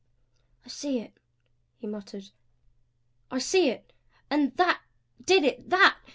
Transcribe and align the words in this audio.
"I 0.65 0.69
see 0.69 0.97
it!" 0.97 1.13
he 1.77 1.85
muttered. 1.85 2.31
"I 3.29 3.37
see 3.37 3.69
it! 3.69 3.93
And 4.31 4.51
THAT 4.57 4.81
did 5.25 5.43
it 5.43 5.69
that! 5.69 5.95